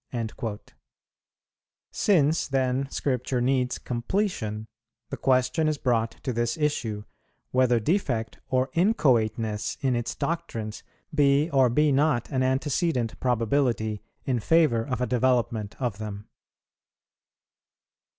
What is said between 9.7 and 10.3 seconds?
in its